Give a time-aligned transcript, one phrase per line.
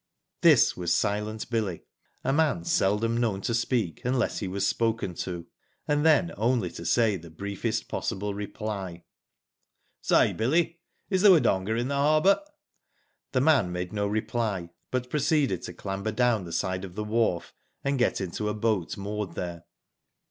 [0.41, 1.83] This was'' Silent Billy,"
[2.23, 5.45] a man seldom known to speak unless he was spoken to,
[5.87, 9.03] and then only to make the briefest possible reply.
[10.01, 10.79] "Say, Billy,
[11.11, 12.41] is the Wodonga in the harbour?"
[13.33, 17.53] The man made no reply, but proceeded to clamber down the side of the wharf,
[17.83, 19.65] and get into a boat moored there.